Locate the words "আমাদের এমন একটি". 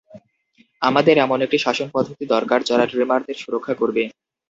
0.81-1.57